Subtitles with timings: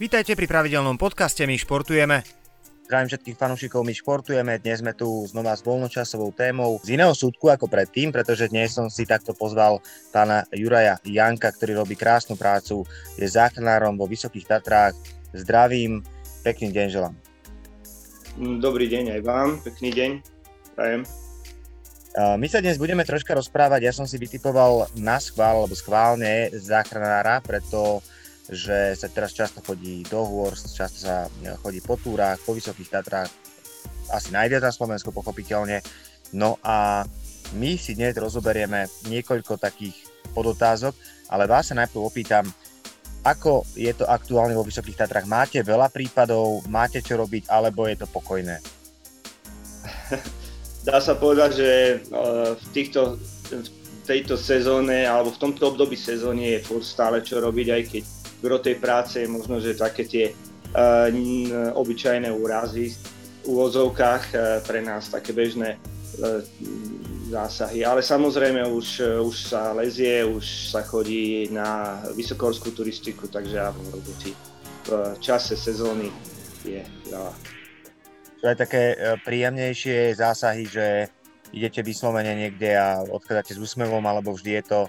[0.00, 2.24] Vítajte pri pravidelnom podcaste My športujeme.
[2.88, 4.56] Zdravím všetkých fanúšikov, my športujeme.
[4.56, 8.88] Dnes sme tu znova s voľnočasovou témou z iného súdku ako predtým, pretože dnes som
[8.88, 12.88] si takto pozval pána Juraja Janka, ktorý robí krásnu prácu,
[13.20, 14.96] je záchranárom vo Vysokých Tatrách.
[15.36, 16.00] Zdravím,
[16.48, 17.14] pekný deň želám.
[18.56, 20.10] Dobrý deň aj vám, pekný deň,
[20.80, 21.04] prajem.
[22.16, 27.44] My sa dnes budeme troška rozprávať, ja som si vytipoval na schvál, alebo schválne záchranára,
[27.44, 28.00] preto
[28.50, 32.90] že sa teraz často chodí do hôr, často sa e, chodí po túrach, po Vysokých
[32.90, 33.30] Tatrách,
[34.10, 35.86] asi najviac na Slovensku pochopiteľne.
[36.34, 37.06] No a
[37.54, 39.94] my si dnes rozoberieme niekoľko takých
[40.34, 40.98] podotázok,
[41.30, 42.42] ale vás sa najprv opýtam,
[43.22, 45.30] ako je to aktuálne vo Vysokých Tatrách?
[45.30, 48.58] Máte veľa prípadov, máte čo robiť, alebo je to pokojné?
[50.90, 51.96] Dá sa povedať, že e,
[52.58, 53.14] v týchto
[53.50, 58.02] v tejto sezóne alebo v tomto období sezóny je stále čo robiť, aj keď
[58.40, 61.08] gro tej práce je možno, že také tie uh,
[61.76, 62.96] obyčajné úrazy
[63.44, 66.40] v úvozovkách uh, pre nás také bežné uh,
[67.30, 67.86] zásahy.
[67.86, 74.34] Ale samozrejme už, už sa lezie, už sa chodí na vysokohorskú turistiku, takže ja roboty
[74.90, 76.10] v čase sezóny
[76.66, 77.30] je veľa.
[78.40, 78.82] Čo je také
[79.22, 81.06] príjemnejšie zásahy, že
[81.54, 84.80] idete vyslovene niekde a odchádzate s úsmevom, alebo vždy je to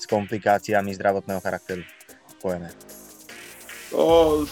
[0.00, 1.84] s komplikáciami zdravotného charakteru
[2.40, 2.72] spojené?
[3.94, 4.42] O,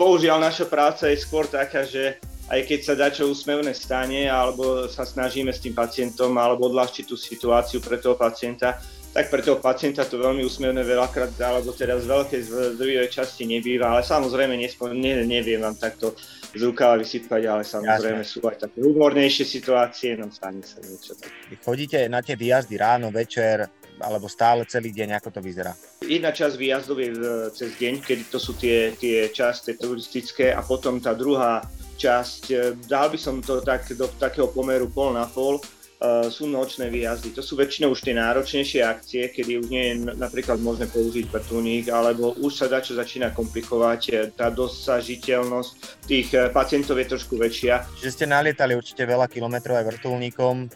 [0.00, 2.16] bohužiaľ naša práca je skôr taká, že
[2.48, 7.12] aj keď sa dačo úsmevné stane, alebo sa snažíme s tým pacientom, alebo odľahčiť tú
[7.12, 8.80] situáciu pre toho pacienta,
[9.12, 12.40] tak pre toho pacienta to veľmi úsmevné veľakrát, alebo teda z veľkej
[12.76, 16.16] zdrojovej časti nebýva, ale samozrejme nespo, ne, neviem vám takto
[16.48, 18.32] z rukava vysypať, ale samozrejme Jasne.
[18.32, 21.60] sú aj také humornejšie situácie, no stane sa niečo také.
[21.60, 23.68] Chodíte na tie výjazdy ráno, večer,
[24.00, 25.72] alebo stále celý deň, ako to vyzerá?
[26.02, 27.18] Jedna časť výjazdov je e,
[27.52, 31.62] cez deň, kedy to sú tie, tie časty turistické a potom tá druhá
[31.98, 36.46] časť, e, dal by som to tak do takého pomeru pol na pol, uh, sú
[36.46, 37.34] nočné výjazdy.
[37.34, 41.90] To sú väčšinou už tie náročnejšie akcie, kedy už nie je napríklad možné použiť vrtulník,
[41.90, 45.70] alebo už sa dá čo začína komplikovať, tá dosažiteľnosť
[46.06, 47.82] tých pacientov je trošku väčšia.
[47.98, 50.70] Že ste nalietali určite veľa kilometrov aj vrtulníkom.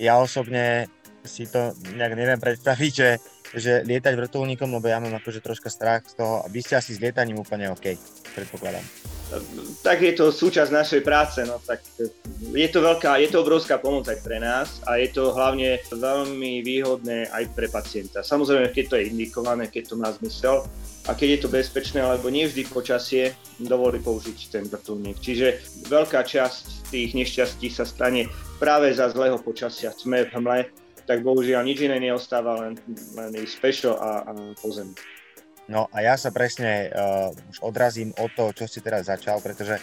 [0.00, 0.88] Ja osobne
[1.24, 3.10] si to nejak neviem predstaviť, že,
[3.54, 6.98] že lietať vrtulníkom, lebo ja mám akože troška strach z toho a vy ste asi
[6.98, 7.94] s lietaním úplne OK,
[8.34, 8.84] predpokladám.
[9.80, 11.80] Tak je to súčasť našej práce, no tak
[12.52, 16.60] je to veľká, je to obrovská pomoc aj pre nás a je to hlavne veľmi
[16.60, 18.20] výhodné aj pre pacienta.
[18.20, 20.68] Samozrejme, keď to je indikované, keď to má zmysel
[21.08, 25.16] a keď je to bezpečné, lebo nie vždy počasie dovolí použiť ten vrtulník.
[25.16, 28.28] Čiže veľká časť tých nešťastí sa stane
[28.60, 30.58] práve za zlého počasia, tme v hmle
[31.06, 32.78] tak bohužiaľ nič iné neostáva, len,
[33.18, 34.70] len ísť pešo a, a po.
[35.70, 39.78] No a ja sa presne uh, už odrazím od toho, čo si teraz začal, pretože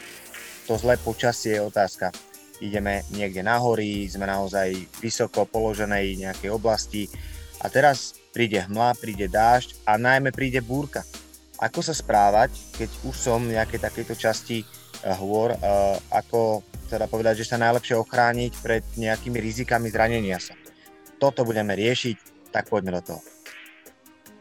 [0.68, 2.12] to zlé počasie je otázka.
[2.60, 7.08] Ideme niekde na hory, sme naozaj vysoko položenej nejakej oblasti
[7.64, 11.08] a teraz príde hmla, príde dážď a najmä príde búrka.
[11.60, 17.08] Ako sa správať, keď už som v nejakej takejto časti uh, hôr, uh, ako teda
[17.08, 20.58] povedať, že sa najlepšie ochrániť pred nejakými rizikami zranenia sa
[21.20, 23.22] toto budeme riešiť, tak poďme do toho.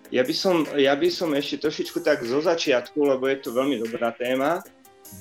[0.08, 3.76] Ja by som, ja by som ešte trošičku tak zo začiatku, lebo je to veľmi
[3.76, 4.64] dobrá téma.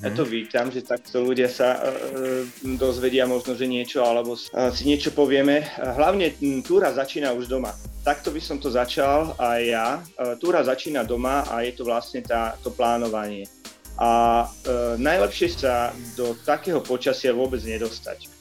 [0.00, 2.44] Ja to vítam, že takto ľudia sa uh,
[2.80, 5.64] dozvedia možno, že niečo, alebo uh, si niečo povieme.
[5.76, 7.76] Hlavne túra začína už doma.
[8.00, 9.88] Takto by som to začal aj ja.
[10.16, 13.44] Uh, túra začína doma a je to vlastne tá, to plánovanie.
[14.00, 18.37] A uh, najlepšie sa do takého počasia vôbec nedostať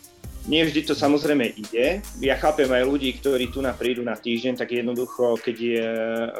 [0.47, 1.99] nie vždy to samozrejme ide.
[2.23, 6.31] Ja chápem aj ľudí, ktorí tu na prídu na týždeň, tak jednoducho, keď je, eh,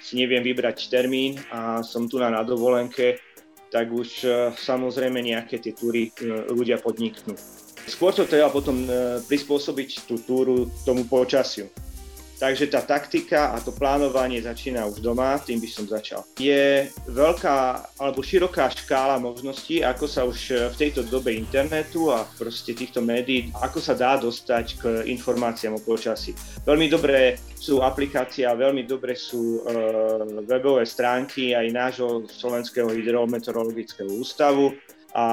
[0.00, 3.20] si neviem vybrať termín a som tu na, dovolenke,
[3.68, 7.36] tak už eh, samozrejme nejaké tie túry eh, ľudia podniknú.
[7.88, 8.84] Skôr to treba potom
[9.24, 11.72] prispôsobiť tú túru tomu počasiu.
[12.38, 16.22] Takže tá taktika a to plánovanie začína už doma, tým by som začal.
[16.38, 17.58] Je veľká
[17.98, 23.50] alebo široká škála možností, ako sa už v tejto dobe internetu a proste týchto médií,
[23.58, 26.30] ako sa dá dostať k informáciám o počasí.
[26.62, 29.74] Veľmi dobré sú aplikácie a veľmi dobré sú e,
[30.46, 34.78] webové stránky aj nášho Slovenského hydrometeorologického ústavu,
[35.18, 35.24] a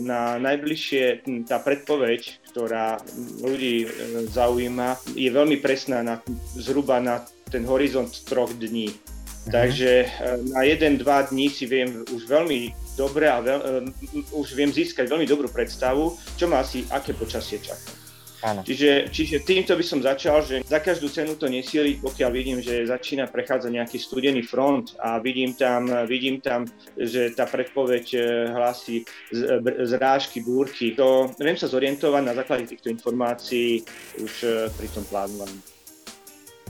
[0.00, 2.96] na najbližšie tá predpoveď, ktorá
[3.44, 3.88] ľudí e,
[4.32, 6.24] zaujíma, je veľmi presná na,
[6.56, 7.20] zhruba na
[7.52, 8.88] ten horizont troch dní.
[8.88, 9.52] Mhm.
[9.52, 10.08] Takže e,
[10.56, 15.04] na jeden, dva dní si viem už veľmi dobre a veľ, uh, už viem získať
[15.04, 18.05] veľmi dobrú predstavu, čo má asi aké počasie čaká.
[18.46, 18.62] Áno.
[18.62, 22.86] Čiže, čiže týmto by som začal, že za každú cenu to nesieliť, pokiaľ vidím, že
[22.86, 26.62] začína prechádzať nejaký studený front a vidím tam, vidím tam
[26.94, 28.18] že tá predpoveď e,
[28.54, 29.02] hlási
[29.82, 30.94] zrážky, búrky.
[30.94, 33.82] To viem sa zorientovať na základe týchto informácií
[34.22, 35.58] už e, pri tom plánovaní.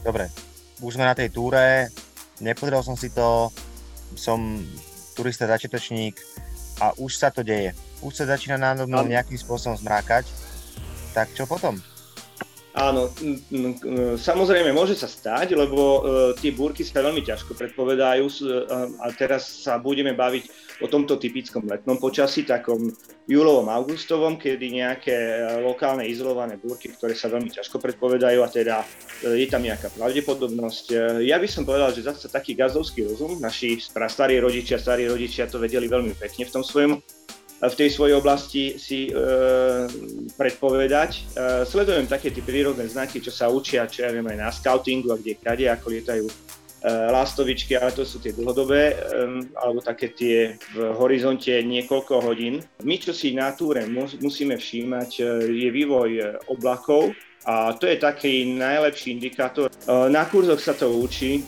[0.00, 0.32] Dobre,
[0.80, 1.92] už sme na tej túre,
[2.40, 3.52] nepozrel som si to,
[4.16, 4.64] som
[5.12, 6.16] turista začiatočník
[6.80, 7.76] a už sa to deje.
[8.00, 10.45] Už sa začína nám nejakým spôsobom zmrákať
[11.16, 11.80] tak čo potom?
[12.76, 13.08] Áno,
[14.20, 16.00] samozrejme môže sa stať, lebo uh,
[16.36, 18.36] tie búrky sa veľmi ťažko predpovedajú uh,
[19.00, 22.92] a teraz sa budeme baviť o tomto typickom letnom počasí, takom
[23.24, 28.84] júlovom, augustovom, kedy nejaké uh, lokálne izolované búrky, ktoré sa veľmi ťažko predpovedajú a teda
[29.24, 30.92] je tam nejaká pravdepodobnosť.
[31.24, 35.56] Ja by som povedal, že zase taký gazovský rozum, naši starí rodičia, starí rodičia to
[35.56, 37.00] vedeli veľmi pekne v tom svojom
[37.60, 39.12] v tej svojej oblasti si e,
[40.36, 41.10] predpovedať.
[41.16, 41.20] E,
[41.64, 45.16] sledujem také tie prírodné znaky, čo sa učia, čo ja viem aj na scoutingu a
[45.16, 46.34] kde kade, ako lietajú e,
[46.86, 48.94] lastovičky, ale to sú tie dlhodobé, e,
[49.56, 52.60] alebo také tie v horizonte niekoľko hodín.
[52.84, 53.88] My, čo si na túre
[54.20, 56.22] musíme všímať, e, je vývoj e,
[56.52, 57.16] oblakov,
[57.46, 59.70] a to je taký najlepší indikátor.
[59.70, 59.72] E,
[60.10, 61.46] na kurzoch sa to učí,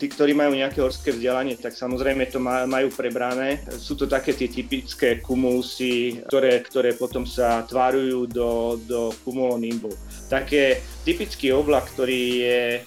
[0.00, 3.60] tí, ktorí majú nejaké horské vzdelanie, tak samozrejme to majú prebrané.
[3.76, 9.92] Sú to také tie typické kumulusy, ktoré, ktoré potom sa tvárujú do, do kumulonimbov.
[10.32, 12.80] Také typický oblak, ktorý je e,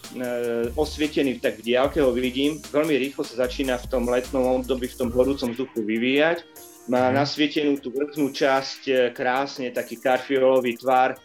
[0.74, 4.98] osvietený, tak v diálke ho vidím, veľmi rýchlo sa začína v tom letnom období, v
[4.98, 6.44] tom horúcom vzduchu vyvíjať.
[6.90, 7.16] Má mhm.
[7.22, 11.18] nasvietenú tú vrchnú časť, e, krásne taký karfiolový tvar, e,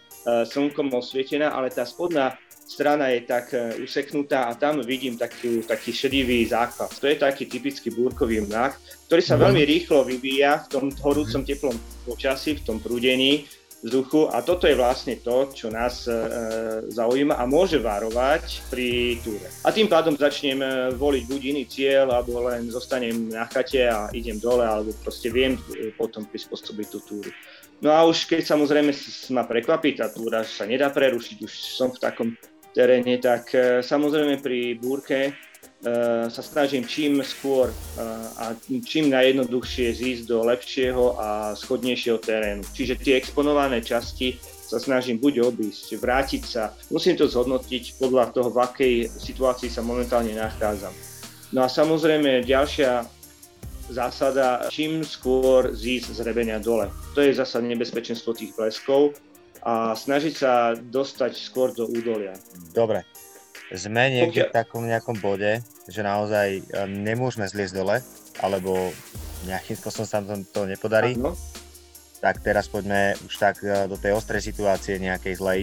[0.44, 5.92] slnkom osvietená, ale tá spodná strana je tak e, useknutá a tam vidím taký, taký
[5.92, 6.90] šedivý základ.
[6.90, 9.42] To je taký typický búrkový mrak, ktorý sa mhm.
[9.44, 11.76] veľmi rýchlo vyvíja v tom horúcom teplom
[12.08, 13.44] počasí, v tom prúdení
[13.84, 16.16] vzduchu a toto je vlastne to, čo nás e,
[16.88, 19.44] zaujíma a môže varovať pri túre.
[19.60, 24.08] A tým pádom začnem e, voliť buď iný cieľ, alebo len zostanem na chate a
[24.16, 27.30] idem dole, alebo proste viem e, potom prispôsobiť tú túru.
[27.84, 28.96] No a už keď samozrejme
[29.36, 32.28] ma prekvapí tá túra, že sa nedá prerušiť, už som v takom
[32.74, 35.32] teréne, tak e, samozrejme pri búrke e,
[36.26, 37.74] sa snažím čím skôr e,
[38.42, 42.66] a čím najjednoduchšie zísť do lepšieho a schodnejšieho terénu.
[42.74, 44.34] Čiže tie exponované časti
[44.66, 46.74] sa snažím buď obísť, vrátiť sa.
[46.90, 50.90] Musím to zhodnotiť podľa toho, v akej situácii sa momentálne nachádzam.
[51.54, 53.06] No a samozrejme ďalšia
[53.92, 56.90] zásada, čím skôr zísť z rebenia dole.
[57.14, 59.14] To je zasa nebezpečenstvo tých bleskov
[59.64, 62.36] a snažiť sa dostať skôr do údolia.
[62.76, 63.08] Dobre.
[63.72, 64.52] Sme niekde Pokiaľ...
[64.52, 67.96] v takom nejakom bode, že naozaj e, nemôžeme zliesť dole,
[68.44, 68.92] alebo
[69.48, 71.16] nejakým spôsobom sa nám to nepodarí.
[71.16, 71.32] Ano.
[72.20, 75.62] Tak teraz poďme už tak e, do tej ostrej situácie nejakej zlej,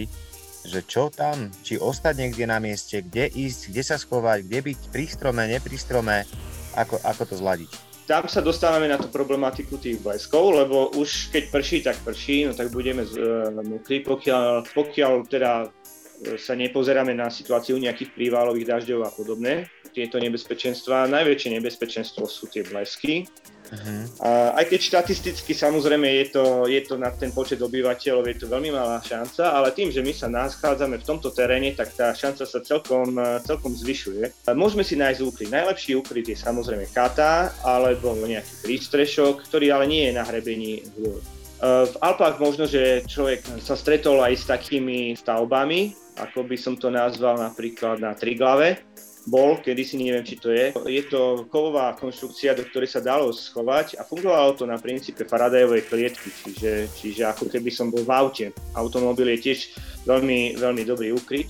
[0.66, 4.78] že čo tam, či ostať niekde na mieste, kde ísť, kde sa schovať, kde byť
[4.90, 6.26] pri strome, nepri strome,
[6.74, 11.44] ako, ako to zladiť tam sa dostávame na tú problematiku tých bleskov, lebo už keď
[11.54, 17.30] prší, tak prší, no tak budeme uh, mokrí, pokiaľ, pokiaľ teda e, sa nepozeráme na
[17.30, 21.10] situáciu nejakých prívalových dažďov a podobné, tieto nebezpečenstva.
[21.10, 23.28] Najväčšie nebezpečenstvo sú tie blesky,
[23.72, 24.04] Uh-huh.
[24.20, 28.52] A aj keď štatisticky samozrejme je to, je to na ten počet obyvateľov, je to
[28.52, 32.44] veľmi malá šanca, ale tým, že my sa nachádzame v tomto teréne, tak tá šanca
[32.44, 33.16] sa celkom,
[33.48, 34.44] celkom zvyšuje.
[34.52, 35.48] Môžeme si nájsť úkryt.
[35.48, 41.24] Najlepší úkryt je samozrejme kata alebo nejaký prístrešok, ktorý ale nie je na hrebení hôr.
[41.62, 46.92] V Alpách možno, že človek sa stretol aj s takými stavbami, ako by som to
[46.92, 48.82] nazval napríklad na Triglave,
[49.26, 50.74] bol, kedy si neviem, či to je.
[50.90, 55.86] Je to kovová konštrukcia, do ktorej sa dalo schovať a fungovalo to na princípe Faradayovej
[55.86, 58.46] klietky, čiže, čiže ako keby som bol v aute.
[58.74, 59.58] Automobil je tiež
[60.06, 61.48] veľmi, veľmi dobrý úkryt.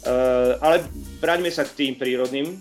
[0.00, 0.86] Uh, ale
[1.20, 2.56] vráťme sa k tým prírodným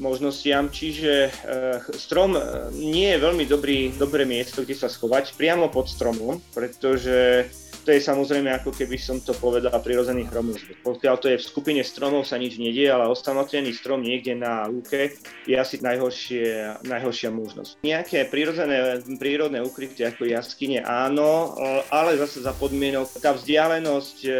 [0.00, 2.38] možnostiam, čiže uh, strom
[2.72, 7.50] nie je veľmi dobrý, dobré miesto, kde sa schovať, priamo pod stromom, pretože
[7.88, 10.76] to je samozrejme ako keby som to povedal prirodzený hromozbor.
[10.84, 15.16] Pokiaľ to je v skupine stromov sa nič nedie, ale osamotený strom niekde na lúke
[15.48, 17.80] je asi najhoršie, najhoršia možnosť.
[17.80, 21.56] Nejaké prírodzené, prírodné ukrytie ako jaskyne áno,
[21.88, 24.30] ale zase za podmienok tá vzdialenosť e,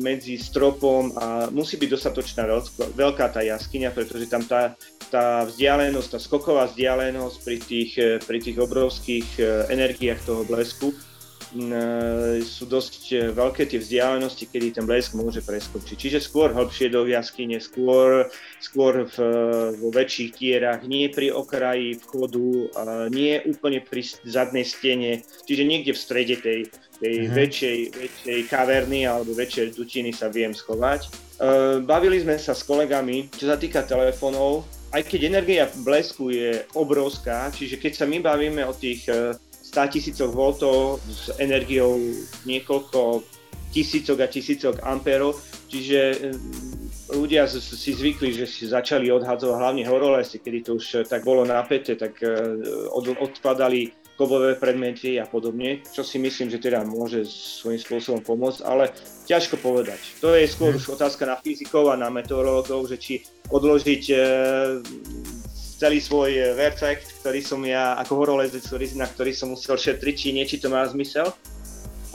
[0.00, 2.48] medzi stropom a musí byť dostatočná
[2.96, 4.72] veľká tá jaskyňa, pretože tam tá,
[5.12, 7.92] tá vzdialenosť, tá skoková vzdialenosť pri tých,
[8.24, 10.96] pri tých obrovských e, energiách toho blesku
[12.42, 15.94] sú dosť veľké tie vzdialenosti, kedy ten blesk môže preskočiť.
[15.94, 18.26] Čiže skôr hlbšie do jaskyne, skôr,
[18.58, 19.16] skôr v,
[19.78, 22.74] vo väčších tierach, nie pri okraji vchodu,
[23.14, 26.60] nie úplne pri zadnej stene, čiže niekde v strede tej,
[26.98, 27.38] tej mm-hmm.
[27.38, 31.06] väčšej, väčšej kaverny alebo väčšej dutiny sa viem schovať.
[31.86, 37.50] Bavili sme sa s kolegami, čo sa týka telefónov, aj keď energia blesku je obrovská,
[37.50, 39.10] čiže keď sa my bavíme o tých
[39.74, 41.98] 100 e, tisícoch voltov s energiou
[42.46, 43.26] niekoľko
[43.74, 45.34] tisícok a tisícok amperov,
[45.66, 46.16] čiže e,
[47.18, 51.98] ľudia si zvykli, že si začali odhadzovať hlavne horolesy, kedy to už tak bolo napäté,
[51.98, 52.30] tak e,
[52.94, 58.94] odkladali kovové predmety a podobne, čo si myslím, že teda môže svojím spôsobom pomôcť, ale
[59.26, 59.98] ťažko povedať.
[60.22, 60.78] To je skôr mhm.
[60.78, 63.14] už otázka na fyzikov a na meteorológov, že či
[63.50, 64.02] odložiť
[65.84, 68.64] celý svoj vercek, ktorý som ja ako horolezec,
[68.96, 71.28] na ktorý som musel šetriť, či nie, či to má zmysel.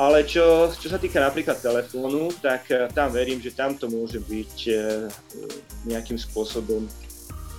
[0.01, 4.25] Ale čo, čo sa týka napríklad telefónu, tak e, tam verím, že tam to môže
[4.25, 4.73] byť e,
[5.85, 6.89] nejakým spôsobom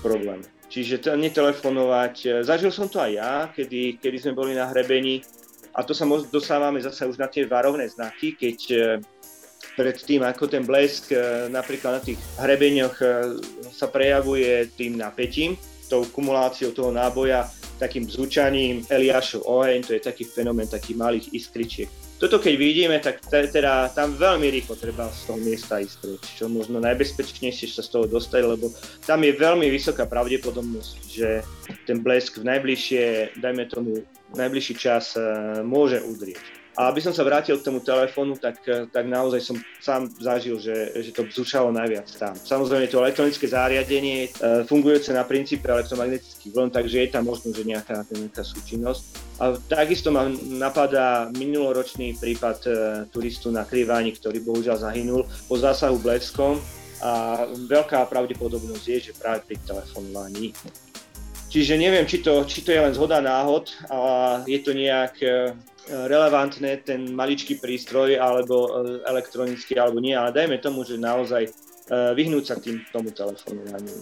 [0.03, 0.43] problém.
[0.67, 2.43] Čiže to netelefonovať.
[2.43, 5.23] Zažil som to aj ja, kedy, kedy sme boli na hrebení
[5.79, 8.59] a to sa dostávame zase už na tie varovné znaky, keď
[9.79, 11.15] pred tým, ako ten blesk
[11.51, 12.97] napríklad na tých hrebeňoch
[13.75, 15.59] sa prejavuje tým napätím,
[15.91, 17.51] tou kumuláciou toho náboja,
[17.83, 23.25] takým zúčaním Eliášov oheň, to je taký fenomén takých malých iskričiek toto keď vidíme, tak
[23.33, 27.97] teda tam veľmi rýchlo treba z toho miesta ísť preč, čo možno najbezpečnejšie sa z
[27.97, 28.69] toho dostať, lebo
[29.09, 31.41] tam je veľmi vysoká pravdepodobnosť, že
[31.89, 33.05] ten blesk v najbližšie,
[33.41, 34.05] dajme tomu,
[34.37, 36.60] najbližší čas eh, môže udrieť.
[36.79, 40.95] A aby som sa vrátil k tomu telefónu, tak, tak naozaj som sám zažil, že,
[41.03, 42.35] že to bzučalo najviac tam.
[42.39, 47.67] Samozrejme to elektronické zariadenie e, fungujúce na princípe elektromagnetických vln, takže je tam možno, že
[47.67, 49.03] nejaká, nejaká súčinnosť.
[49.43, 52.71] A takisto ma napadá minuloročný prípad e,
[53.11, 56.63] turistu na Kriváni, ktorý bohužiaľ zahynul po zásahu bleskom
[57.01, 60.53] a veľká pravdepodobnosť je, že práve pri telefonovaní
[61.51, 63.99] Čiže neviem, či to, či to je len zhoda náhod a
[64.47, 65.51] je to nejak e,
[65.91, 71.51] relevantné ten maličký prístroj alebo e, elektronický alebo nie, ale dajme tomu, že naozaj e,
[71.91, 73.99] vyhnúť sa tým tomu telefonovaniu.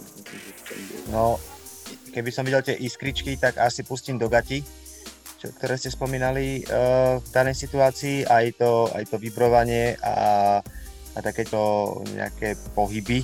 [1.09, 1.41] No,
[2.13, 4.61] keby som videl tie iskričky, tak asi pustím do gati,
[5.41, 10.59] čo, ktoré ste spomínali uh, v danej situácii, aj to, aj to vibrovanie a,
[11.15, 13.23] a takéto nejaké pohyby,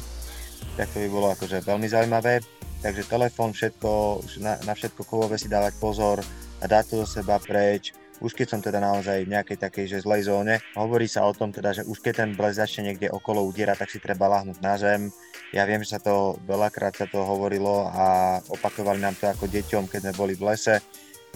[0.79, 2.39] tak to by bolo akože veľmi zaujímavé.
[2.85, 6.21] Takže telefón, všetko, na, na všetko kovové si dávať pozor
[6.61, 10.03] a dať to do seba preč už keď som teda naozaj v nejakej takej že
[10.07, 10.63] zlej zóne.
[10.77, 13.91] Hovorí sa o tom teda, že už keď ten blesk začne niekde okolo udiera, tak
[13.91, 15.11] si treba lahnúť na zem.
[15.51, 19.91] Ja viem, že sa to veľakrát sa to hovorilo a opakovali nám to ako deťom,
[19.91, 20.79] keď sme boli v lese,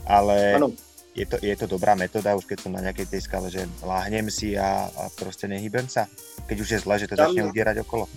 [0.07, 0.71] ale ano.
[1.11, 4.31] je to, je to dobrá metóda, už keď som na nejakej tej skale, že láhnem
[4.31, 6.07] si a, a proste nehybem sa,
[6.47, 7.27] keď už je zle, že to Tam...
[7.27, 8.07] začne udierať okolo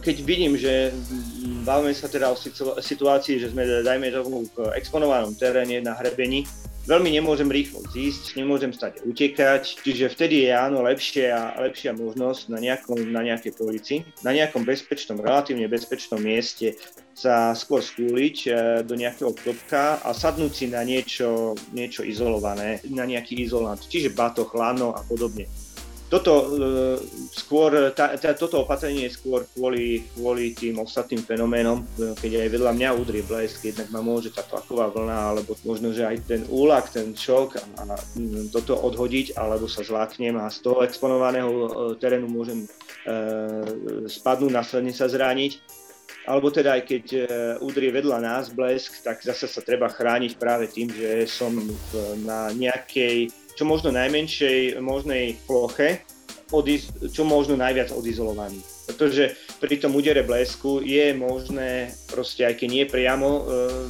[0.00, 0.94] keď vidím, že
[1.66, 2.36] bavíme sa teda o
[2.78, 6.46] situácii, že sme, dajme tomu, v exponovanom teréne na hrebení,
[6.86, 12.62] veľmi nemôžem rýchlo zísť, nemôžem stať utekať, čiže vtedy je áno lepšia, lepšia možnosť na,
[12.62, 16.78] nejakom, na nejakej polici, na nejakom bezpečnom, relatívne bezpečnom mieste
[17.16, 18.50] sa skôr skúliť e,
[18.84, 24.48] do nejakého klopka a sadnúť si na niečo, niečo izolované, na nejaký izolant, čiže batoh,
[24.54, 25.65] lano a podobne
[26.06, 26.46] toto, e,
[27.34, 32.48] skôr, tá, tá, toto opatrenie je skôr kvôli, kvôli tým ostatným fenoménom, e, keď aj
[32.54, 36.42] vedľa mňa udrie blesk, jednak ma môže tá tlaková vlna, alebo možno, že aj ten
[36.46, 37.98] úlak, ten šok a,
[38.54, 42.68] toto odhodiť, alebo sa zláknem a z toho exponovaného e, terénu môžem e,
[44.06, 45.58] spadnúť, následne sa zrániť.
[46.26, 47.04] Alebo teda aj keď
[47.62, 51.54] udrie vedľa nás blesk, tak zase sa treba chrániť práve tým, že som
[52.26, 56.04] na nejakej čo možno najmenšej možnej ploche,
[56.52, 58.60] odiz- čo možno najviac odizolovaný.
[58.86, 63.42] Pretože pri tom údere blesku je možné, proste aj keď nie priamo e,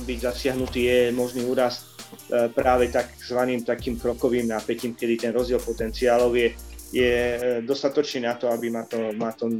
[0.08, 1.84] byť zasiahnutý, je možný úraz
[2.32, 6.48] e, práve takzvaným takým krokovým napätím, kedy ten rozdiel potenciálov je,
[6.96, 9.52] je e, dostatočný na to, aby ma to, ma to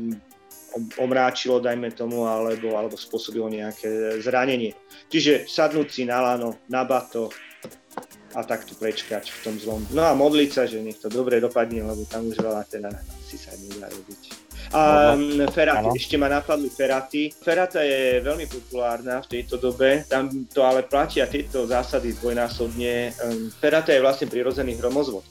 [0.97, 4.73] omráčilo, dajme tomu, alebo, alebo spôsobilo nejaké zranenie.
[5.09, 7.33] Čiže sadnúť si na lano, na batoh,
[8.37, 9.81] a takto prečkať v tom zlom.
[9.97, 13.41] No a modliť sa, že nech to dobre dopadne, lebo tam už veľa teda asi
[13.41, 14.21] sa nedá robiť.
[14.77, 15.97] A no, Ferrati, ano.
[15.97, 17.33] ešte ma napadli Ferrati.
[17.33, 23.17] Ferrata je veľmi populárna v tejto dobe, tam to ale platia tieto zásady dvojnásobne.
[23.57, 25.25] Ferrata je vlastne prirodzený hromozvod.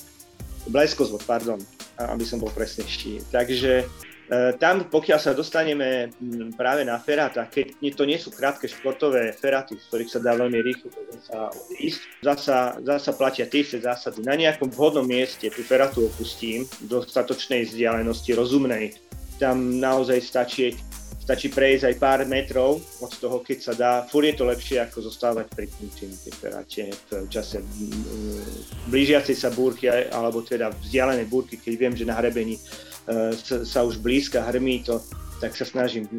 [0.65, 1.62] Bleskozvod, pardon,
[2.01, 3.29] aby som bol presnejší.
[3.29, 3.85] Takže
[4.58, 6.10] tam, pokiaľ sa dostaneme
[6.58, 10.60] práve na feráta, keď to nie sú krátke športové feráty, z ktorých sa dá veľmi
[10.65, 10.89] rýchlo
[11.25, 14.25] sa ísť, zasa, zasa platia tie zásady.
[14.25, 18.98] Na nejakom vhodnom mieste tú ferátu opustím, v dostatočnej vzdialenosti, rozumnej.
[19.38, 20.74] Tam naozaj stačí
[21.25, 23.91] stačí prejsť aj pár metrov od toho, keď sa dá.
[24.05, 27.65] Fúr je to lepšie, ako zostávať na tej feráte v čase
[28.94, 32.62] blížiacej sa búrky, alebo teda vzdialenej búrky, keď viem, že na hrebení e,
[33.41, 35.01] sa už blízka hrmí to,
[35.38, 36.09] tak sa snažím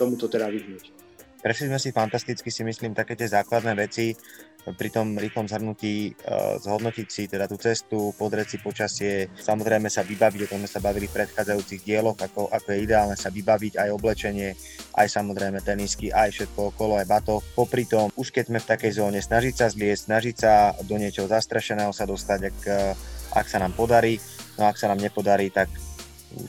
[0.00, 1.00] tomuto teda vyhnúť.
[1.40, 4.12] Prešli sme si fantasticky, si myslím, také tie základné veci
[4.60, 10.04] pri tom rýchlom zhrnutí uh, zhodnotiť si teda tú cestu, podrieť si počasie, samozrejme sa
[10.04, 13.80] vybaviť, o tom sme sa bavili v predchádzajúcich dieloch, ako, ako je ideálne sa vybaviť
[13.80, 14.52] aj oblečenie,
[15.00, 17.40] aj samozrejme tenisky, aj všetko okolo, aj bato.
[17.56, 20.52] Popri tom, už keď sme v takej zóne, snažiť sa zliesť, snažiť sa
[20.84, 22.92] do niečoho zastrašeného sa dostať, ak, eh,
[23.32, 24.20] ak sa nám podarí,
[24.60, 25.72] no ak sa nám nepodarí, tak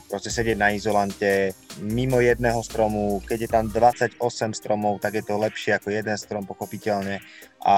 [0.07, 4.17] proste sedieť na izolante mimo jedného stromu, keď je tam 28
[4.53, 7.21] stromov, tak je to lepšie ako jeden strom, pochopiteľne.
[7.65, 7.77] A,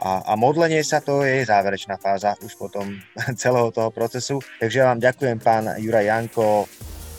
[0.00, 2.96] a, a modlenie sa to je záverečná fáza už potom
[3.40, 4.40] celého toho procesu.
[4.60, 6.68] Takže vám ďakujem pán Juraj Janko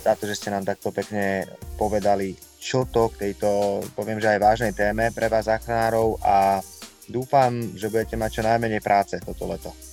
[0.01, 1.45] za to, že ste nám takto pekne
[1.77, 6.61] povedali, čo to k tejto, poviem, že aj vážnej téme pre vás záchranárov a
[7.05, 9.90] dúfam, že budete mať čo najmenej práce toto leto.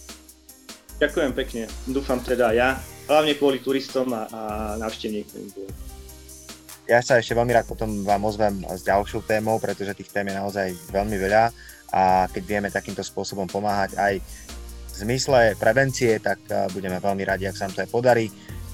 [0.99, 1.63] Ďakujem pekne.
[1.87, 2.75] Dúfam teda ja,
[3.07, 4.41] hlavne kvôli turistom a, a
[4.83, 5.47] návštevníkom.
[6.91, 10.35] Ja sa ešte veľmi rád potom vám ozvem s ďalšou témou, pretože tých tém je
[10.35, 11.53] naozaj veľmi veľa
[11.93, 16.43] a keď vieme takýmto spôsobom pomáhať aj v zmysle prevencie, tak
[16.75, 18.27] budeme veľmi radi, ak sa nám to aj podarí.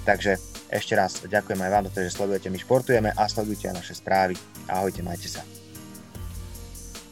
[0.08, 0.40] Takže
[0.72, 4.38] ešte raz ďakujem aj vám, že sledujete My športujeme a sledujte aj naše správy.
[4.70, 5.44] Ahojte, majte sa.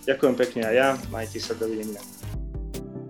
[0.09, 2.00] Ďakujem pekne aj ja, majte sa, dovidenia.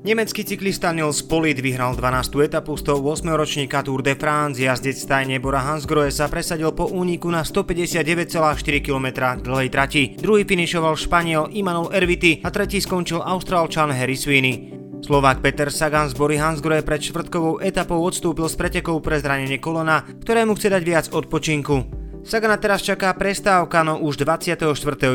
[0.03, 2.35] Nemecký cyklista Nils Polit vyhral 12.
[2.43, 3.23] etapu 108.
[3.39, 4.59] ročníka Tour de France.
[4.59, 9.07] Jazdec stajne Bora Hansgrohe sa presadil po úniku na 159,4 km
[9.39, 10.03] dlhej trati.
[10.19, 14.75] Druhý finišoval Španiel Imanol Erviti a tretí skončil Austrálčan Harry Sweeney.
[15.07, 20.03] Slovák Peter Sagan z Bory Hansgrohe pred čtvrtkovou etapou odstúpil z pretekov pre zranenie kolona,
[20.03, 22.02] ktorému chce dať viac odpočinku.
[22.23, 24.63] Sagana teraz čaká prestávka, no už 24.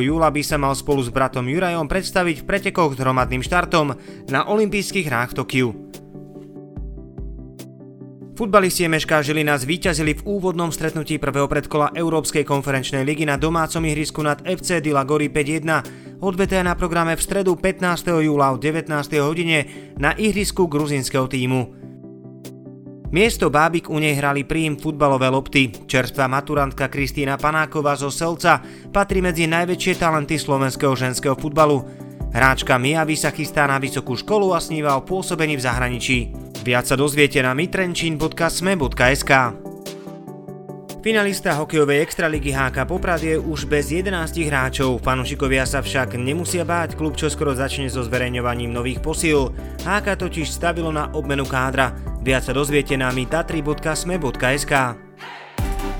[0.03, 3.95] júla by sa mal spolu s bratom Jurajom predstaviť v pretekoch s hromadným štartom
[4.27, 5.69] na olympijských hrách v Tokiu.
[8.37, 14.21] Futbalisti Meška Žilina zvíťazili v úvodnom stretnutí prvého predkola Európskej konferenčnej ligy na domácom ihrisku
[14.21, 16.21] nad FC Dila Gori 5-1.
[16.21, 18.13] Odveté na programe v stredu 15.
[18.19, 18.93] júla o 19.
[19.23, 19.57] hodine
[19.95, 21.86] na ihrisku gruzinského týmu.
[23.07, 25.71] Miesto bábik u nej hrali príjm futbalové lopty.
[25.71, 28.59] Čerstvá maturantka Kristýna Panáková zo Selca
[28.91, 31.87] patrí medzi najväčšie talenty slovenského ženského futbalu.
[32.35, 36.35] Hráčka Miavi sa chystá na vysokú školu a sníva o pôsobení v zahraničí.
[36.67, 39.31] Viac sa dozviete na mitrenčín.sme.sk
[40.99, 44.11] Finalista hokejovej extraligy HK Poprad je už bez 11
[44.43, 44.99] hráčov.
[44.99, 49.55] Fanušikovia sa však nemusia báť, klub čo skoro začne so zverejňovaním nových posíl.
[49.87, 51.95] HK totiž stavilo na obmenu kádra.
[52.27, 54.73] Viac sa dozviete na mitatri.sme.sk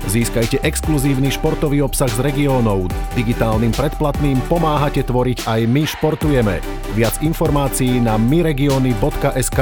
[0.04, 2.92] Získajte exkluzívny športový obsah z regiónov.
[3.16, 6.60] Digitálnym predplatným pomáhate tvoriť aj My športujeme.
[6.92, 9.60] Viac informácií na myregiony.sk